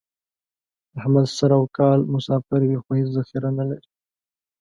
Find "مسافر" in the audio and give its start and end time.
2.13-2.59